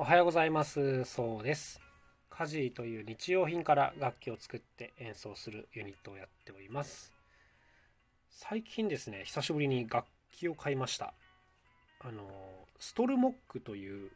[0.00, 1.02] おはようございます。
[1.02, 1.80] そうです。
[2.30, 7.12] 家事という日用品から楽器を作って演奏するユニットをやっております。
[8.30, 11.14] 最近ですね久しぶりに楽器を買いました。
[11.98, 12.22] あの
[12.78, 14.10] ストルモックという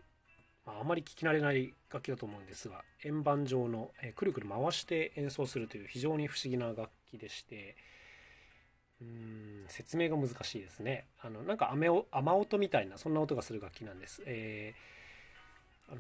[0.64, 7.75] まあ、あまり聞き慣れない楽器だと思うんですが円盤状の、えくるくる回して演奏するという非常に不思議な楽器でして
[9.01, 11.07] うーん説明が難しいですね。
[11.21, 14.92] あのなんか雨雨音みたいなそんな音がする楽器なんです、えー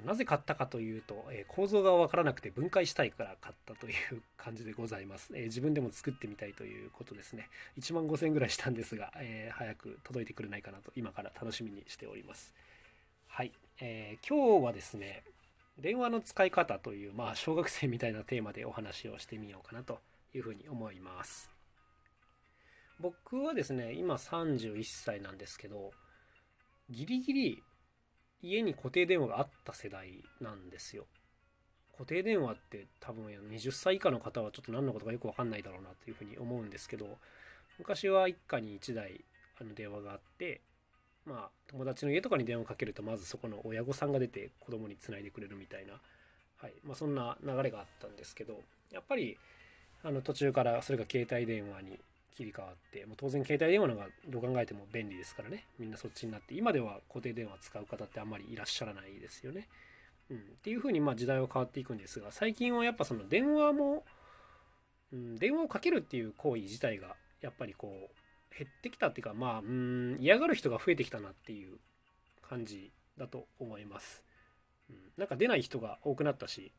[0.06, 7.48] なぜ買ったかというと、え構造がわからなくて分解したいから買ったという感じでございます、え自分でも作ってみたいということですね。
[7.78, 12.54] 1万5000円ぐらいしたんですが、えー、早く届いてくれないかなと今から楽しみにしております。
[13.28, 15.24] はい、えー、今日はですね
[15.78, 20.00] 電話の使い方というまあ小学生みたいなテーマでお話をしてみようかなと
[20.34, 21.50] いうふうに思います。
[23.00, 25.90] 僕はですね今31歳なんですけど
[26.88, 27.62] ギリギリ
[28.42, 31.06] 家に固定電話があった世代なんですよ。
[31.92, 37.18] 固定電話って多分20歳以下の方はちょっと何のことかよくわかんないだろうなというふうに思うんですけど
[37.78, 39.24] 昔は一家に1台
[39.60, 40.62] あの電話があって
[41.26, 46.00] まあ友達の家とかに電話かけるとまずそこの親御さんが出て子供につないでくれるみたいな、
[46.56, 49.38] はいまあ、そんな流れがあったんですけどやっぱり
[50.02, 52.00] あの途中からそれが携帯電話に
[52.36, 59.68] 切り替わってもう当然携帯電話のがどう考えても便利ですからねみんなそっちになって今では固定電話使う方ってあんまりいらっしゃらないですよね。
[60.30, 64.04] うん、っていうふうにま時代は変わっていくんですが最近はやっぱその電話も、
[65.12, 71.78] うん、電話をかけるっていう行為自体がやっぱりこう減ってきたっていうかまあうん嫌がる人が増えてきたなっていう
[72.48, 74.24] 感じだと思います。
[74.88, 76.72] うん、なんか出ない人が多くなったし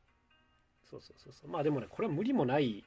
[0.90, 2.84] そうそうそうそうまあでもねこれは無理もない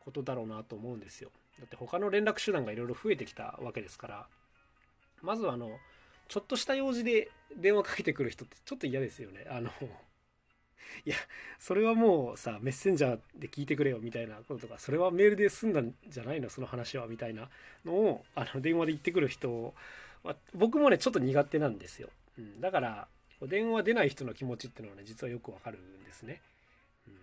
[0.00, 1.30] ことだろうなと思うんですよ。
[1.58, 4.26] だって他の連絡手段がいろいろ増えてきたわけですから
[5.22, 5.70] まずはあの
[6.28, 9.46] ちょっとした用事で電話かけてくる人ってちょっと嫌ですよね。
[9.50, 9.70] あの
[11.04, 11.16] いや
[11.58, 16.48] それはもうさメッセンジャーで聞いてくれよみたいなこととかそれはメールで済んだんじゃないの？
[16.48, 17.48] その話はみたいな
[17.84, 19.74] のをあの電話で言ってくる人
[20.22, 22.08] は僕もねちょっと苦手なんですよ、
[22.38, 23.08] うん、だから
[23.42, 26.40] 電話出ない人の気持ちっていうのはね実はよくわかるんですね、
[27.06, 27.14] うん、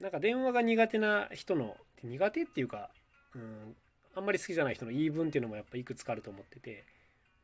[0.00, 2.90] なんか電話が苦手な人の苦手っていうか
[3.34, 3.76] うん、
[4.14, 6.84] あんまり好きじゃない人の言い分っていうのもやっぱいくつかあると思ってて、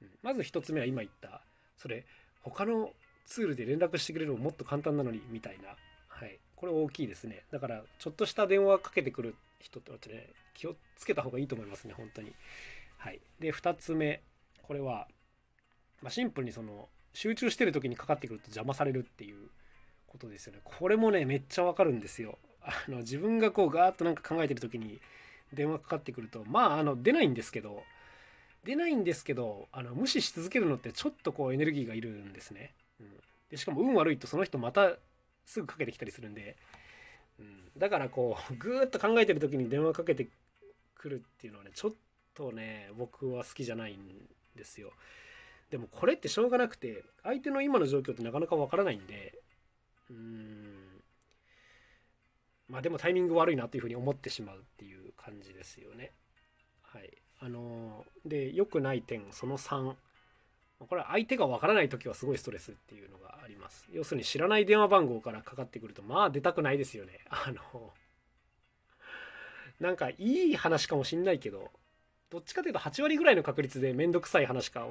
[0.03, 1.41] うん、まず1つ目は今言った
[1.77, 2.05] それ
[2.43, 2.91] 他の
[3.27, 5.71] ツールで連絡してくれるのもっと簡単なのにみたいな、
[6.09, 7.43] はい、これ大きいですね。
[7.51, 12.33] だからちょっとした電話かけてくる人ってね気をつけた方がいいと思いますね本当に。
[12.99, 13.21] はい。
[13.41, 14.23] で2つ目。
[14.63, 15.07] これは、
[16.03, 19.49] まあ、シンプルにその集中してる時にかかってくると邪魔されるっていう
[20.07, 20.61] ことですよね。
[20.65, 22.39] これもねめっちゃわかるんですよ。
[22.63, 25.01] あの自分がこうガーッとなんか考えてる時に
[25.53, 27.83] 電話かかってくるとまああの出ないんですけど
[28.65, 33.07] 出ないんですけどあの無視し続けるのってちょっとこうエネルギーがいるんですね、うん、
[33.51, 34.97] でしかも運悪いとその人また
[35.45, 36.57] すぐかけてきたりするんで、
[37.39, 40.29] うん、だからこう ぐーっと考えてる時に電話かけて
[40.97, 41.95] くるっていうのはねちょっ
[42.35, 44.93] とね僕は好きじゃないんですよ。
[45.71, 49.41] でもこれってしょうがなくて相手の今の状況ってなかなかわからないんで
[50.11, 51.03] うん。
[52.69, 54.96] まあでもタイミング悪いなっていうふうに思ってしまうっていう。
[55.27, 56.13] 感じですよね。
[56.83, 57.11] はい。
[57.41, 59.95] あのー、で、良くない点、その3。
[60.79, 63.87] これは相手がわからない時はすごいストレスっていうのがあります。
[63.91, 67.21] 要するに知らない電話番号からかかってくると、まあ出たくないですよね。
[67.29, 67.93] あの、
[69.81, 71.71] なんかいい話かもしんないけど、
[72.31, 74.87] どっちかというと8割ぐらいの確率でめんどくさい話か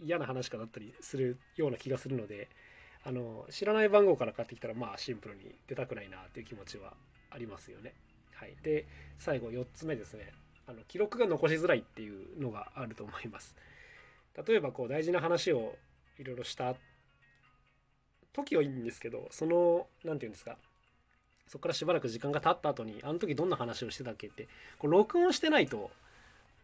[0.00, 2.48] 嫌な話かだったりするような気がするので、
[3.04, 6.94] あの知らない番号からかかってきたらまあシンプルに出たくないなっていう気持ちは
[7.30, 7.94] ありますよね。
[8.38, 8.86] はい、で
[9.18, 10.32] 最後4つ目ですね。
[10.66, 13.56] あの記録が残しづらいっていうのがあると思います。
[14.46, 15.76] 例えばこう大事な話を
[16.18, 16.74] いろいろした
[18.32, 20.56] 時はいいんですけどその何て言うんですか。
[21.48, 25.90] そこからしばらく時間が経った後にあの時どんな話をしてたっけってこう録音してないと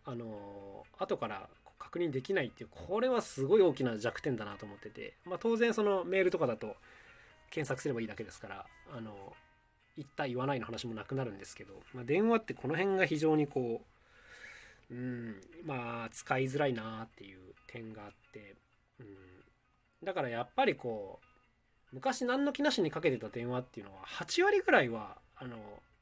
[0.05, 1.49] あの後から
[1.79, 6.77] 確認できないっていうこれはすごい大きな弱点だなと思ってて、まあ、当然そのメールとかだと
[7.51, 9.33] 検索すればいいだけですからあの
[9.97, 13.83] 言った言わないの話もなくなるんですけど、まあ、電話ってこの辺が非常にこ
[14.91, 18.57] ううんまあ使いづらいなっていう点があって、
[19.01, 19.07] うん、
[20.03, 25.57] だからやっぱりこう昔何の気なしにかけてた電話っていうのは8割ぐらいはあの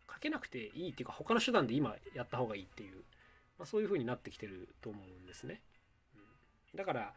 [0.06, 2.96] かけなくていいっていうか他の手段で今やった方がいいっていう、
[3.58, 5.60] まあ、そういう風になってきてると思うんですね。
[6.14, 7.12] うん、だから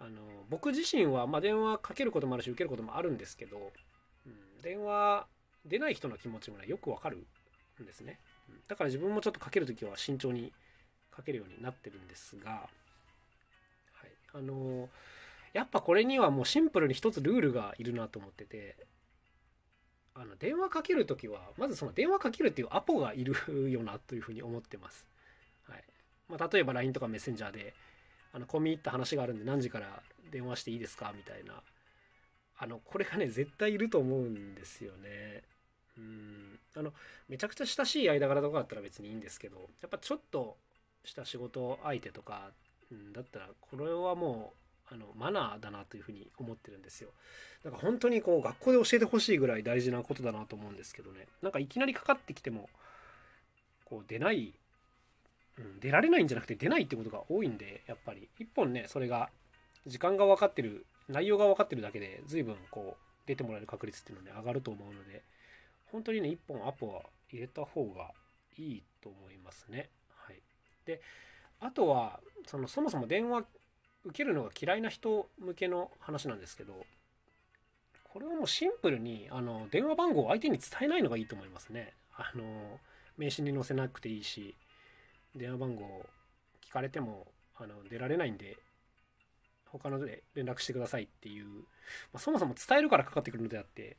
[0.00, 3.72] あの僕自身は、まあ、電話かけることもあるし受けることもあるんですけど、
[4.26, 5.26] うん、電話
[5.66, 7.24] 出ない人の気持ちもねよくわかる
[7.82, 8.18] んですね。
[8.68, 10.52] だから自分もちょっとかける時は慎重に
[11.10, 14.88] かけるようになってるんですが、はい、あの
[15.52, 18.76] やっぱこれにはもうシンプルに一つルールがいるなと思ってて
[20.14, 23.34] あの電話かける時はまずその電話かけるっていうアポがいる
[23.70, 25.06] よなというふうに思ってます、
[25.68, 25.84] はい。
[26.28, 27.74] まあ、例えば LINE とかメッセンジャーで
[28.32, 31.62] あの込み入った話があるんで何時から電話していいですかみたいな。
[32.58, 35.42] あのこれがね絶対いると思うんですよね。
[35.98, 36.58] うん。
[36.74, 36.92] あの
[37.28, 40.56] めちゃくちゃ親しい間柄とかだったら別にいいんですけどやっぱちょっと
[41.04, 42.50] した仕事相手とか、
[42.90, 44.52] うん、だったらこれはも
[44.90, 47.10] うあのマナーだなというふうに思ってるんですよ。
[47.64, 51.26] なんか本当にこう学校で教えてほしいぐらい大事なことだなと思うんですけどね。
[51.42, 52.68] なんかいきなりかかってきても
[53.84, 54.52] こう出ない、
[55.58, 58.28] うん、出られないんじゃなくて出ないってことが多いんでやっぱり。
[58.38, 59.30] 一本ねそれが
[59.86, 65.22] 時間が分かってる内容が分かってるだけで随分こう出てもらえる確率っていうのはね上がると思うので。
[65.92, 68.10] 本当にね1本アポは入れた方が
[68.58, 69.90] いいと思いますね。
[70.16, 70.42] はい、
[70.86, 71.00] で
[71.60, 73.44] あとはそのそもそも電話
[74.04, 76.84] 受けるのが嫌いな人向けの話なんですけど
[78.04, 81.94] これはもうシンプルにあの電話番号を相手に伝えないのがいいと思いますね。
[82.16, 82.80] あの
[83.16, 84.56] 名刺に載せなくていいし
[85.34, 86.06] 電話番号
[86.66, 88.56] 聞かれてもあの出られないんで
[89.66, 91.52] 他ので連絡してくださいっていう、ま
[92.14, 93.96] あ、そもそも伝えるからかかってくるのであって、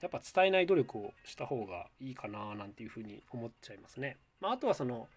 [0.00, 4.16] やっぱ伝えない努力をした方がいいかななんていうふうに思っちゃいますね。
[4.40, 5.08] まあ、あとはその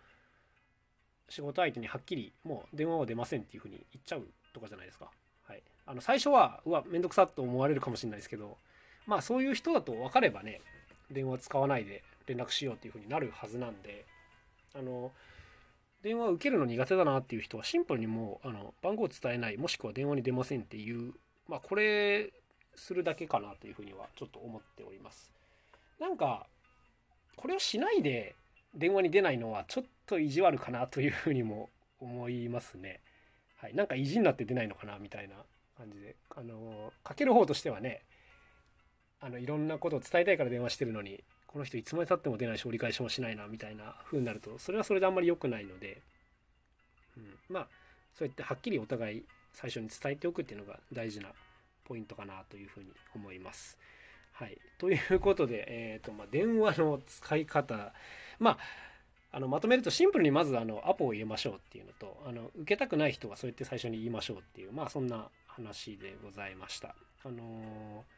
[1.29, 5.09] 仕事相手にはっきりもう電話は出ませんっていうふうに言っちゃうとかじゃないですか。
[5.47, 8.57] はい、あの最初はうわめんどくさと思われるかもしれないですけど
[9.05, 10.61] まあそういう人だと分かればね
[11.11, 14.05] 電話使わないで連絡しようっていうふうになるはずなんで
[14.73, 15.11] あの
[16.01, 21.13] 電話受けるの苦手だなっていう人はシンプルにもうあの番号伝えないもしくは電話に出ませんっていう
[21.47, 22.31] まあこれ
[22.75, 25.31] するだけかなというふうにはちょっと思っております。
[25.99, 26.47] なんか
[27.35, 28.35] これをしないで
[28.73, 31.69] 電話に出ないのはちょっと意地悪かなというふうにも
[31.99, 32.99] 思いますね。
[33.57, 33.73] はい。
[33.73, 35.35] なんか意地になって出ないのかなみたいな
[35.77, 36.15] 感じで。
[36.37, 38.01] あのかける方としてはね
[39.21, 46.01] あのいろんなことを伝えたいから電話してるのにこの人いつまでたっても出ないし折り返しもしないなみたいな風になるとそれはそれであんまり良くないので、
[47.17, 47.67] うん、まあ
[48.13, 49.23] そうやってはっきりお互い
[49.53, 51.29] 最初に伝えておくっていうのが大事な
[51.87, 53.77] ポイントかなというふうに思います。
[54.33, 57.93] はい、ということで、えーとまあ、電話の使い方
[58.37, 58.57] まあ
[59.31, 66.95] あのまとめるとシンプルにまずあのアポを入れましょうっていうのとあの受けたくない人はそうやって最初に言いましょうっていうまあそんな話でございました。
[67.23, 68.15] あのー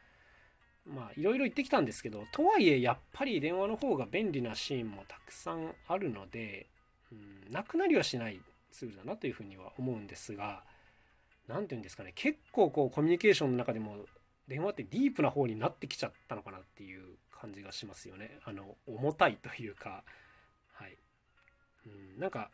[0.88, 6.68] まあいろいろ言ってきたんですけどとはいえやっぱり電話の方が便利なシーンもたくさんあるので、
[7.12, 8.40] うん、なくなりはしない
[8.72, 10.64] ツールだなというふうには思うんですが
[11.48, 12.12] 何て言うんですかね。
[12.16, 14.06] 結構こうコミュニケーションの中でも
[14.48, 18.40] 電話ってディープな方になってきちゃったのかなっていう感じがしますよね。
[18.46, 20.04] あの重たいというか。
[20.74, 20.98] はい、
[21.86, 22.52] うん、なんか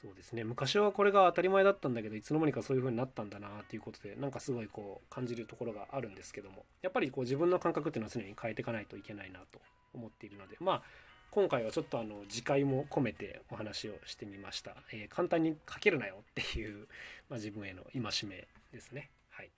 [0.00, 0.44] そうですね。
[0.44, 6.64] 昔はこれが当たり前だったんだけどいつの間にかそういう風になったんだなっていうことでなんかすごいこう感じるところがあるんですけども。
[6.82, 9.60] やっぱりこう自分の感覚っていうのは常に変えていかないといけないなと
[9.92, 10.56] 思っているので。
[10.60, 10.82] まあ
[11.30, 16.86] 今回はちょっとあの次回も込めてお話をしてみました、えー、簡単に書けるなよっていう、
[17.28, 19.50] まあ、自分への戒めですねはい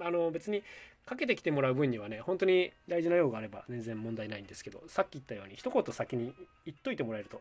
[0.00, 0.62] あの別に
[1.06, 6.32] かけてきてもらう分にはね本当に大事な用があれば全然問題ないんですけどさっき言ったように一言先に
[6.64, 7.40] 言っといてもらえると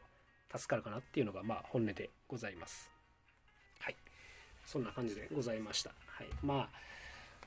[0.55, 2.91] 助かるかなっていうのがまあ本音でございます。
[3.79, 3.95] はい。
[4.65, 5.91] そんな感じでございました。
[6.05, 6.27] はい。
[6.43, 6.77] まあ、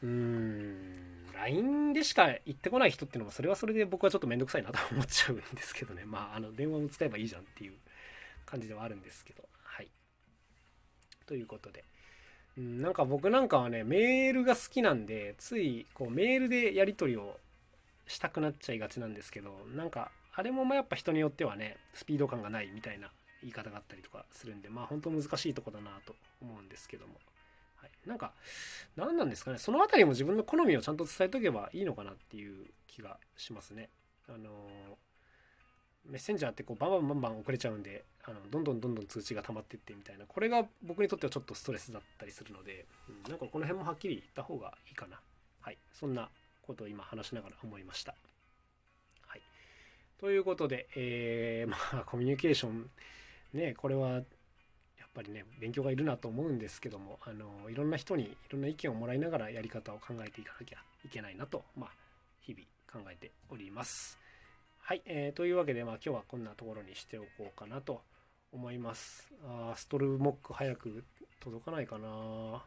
[0.03, 6.05] うーん、LINE でしか行ってこない人っていうのもそれはそれで僕はちょっとめんどくさいなと思っちゃうんですけどね。
[6.05, 7.75] まあ、あの、電話も使えばいいじゃんっていう
[8.45, 9.45] 感じではあるんですけど。
[9.63, 9.89] はい。
[11.27, 11.85] ということで。
[12.59, 17.39] うん、なんか僕なんかはね、メールが好きなんで、ついこうメールでやり取りを
[18.07, 23.11] したくなっちゃいがちなんですけど、なんかあれもまあやっぱ人によってはねスピード感がないみたいな
[23.41, 27.15] 言い方があったりとかするんでまあ本当難しいとこだなと思うんですけども、
[28.07, 28.33] なんか
[28.97, 29.59] 何なんですかね。
[29.59, 33.91] その辺りも自分の好みをちゃんと伝えとけばいいのかなっていう気がしますね。
[34.29, 34.51] あの
[36.05, 40.25] メッセンジャーってこうバンバンバンバン遅れちゃうんであのどんどんどんどん通知が溜まってってみたいな。
[40.27, 45.21] これが僕にとってはちょっとストレスだったりするので、うん、なんかこの辺もはっきり言った方がいいかな。
[45.61, 45.79] はい。
[45.93, 46.29] そんな
[46.63, 48.15] ことを今話しながら思いました。
[49.27, 49.43] はい。
[50.19, 52.89] ということで、えー、まあコミュニケーション。
[53.53, 54.23] ねこれは
[55.17, 61.91] ぱりね勉強がいるなと思うんですけどもあのいろんな人にいろんな意見をもらいながらやり方を考えていかなきゃいけないなと、まあ、
[62.43, 62.65] 日々
[63.05, 64.19] 考えております。
[64.81, 68.03] はい、えー、というわけで、まあ、今日はこんなところにしておこうかなと
[68.53, 69.29] 思います。
[69.45, 71.03] あストルモック早く
[71.41, 72.63] 届かないかな。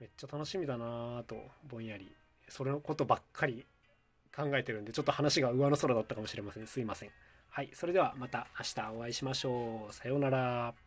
[0.00, 1.36] めっちゃ楽しみだなと
[1.68, 2.10] ぼんやり。
[2.48, 3.64] それのことばっかり
[4.34, 6.66] 考えてるんでちょっと話が上の空だったかもしれません。
[6.66, 7.10] すいません。
[7.50, 9.94] はいそれではまた明日お会いしましょう。
[9.94, 10.81] さようなら。